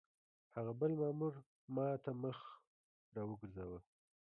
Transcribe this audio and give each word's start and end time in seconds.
هغه 0.55 0.71
بل 0.79 0.91
مامور 1.01 1.33
ما 1.75 1.87
ته 2.03 2.11
مخ 2.21 2.39
را 3.15 3.23
وګرځاوه. 3.29 3.79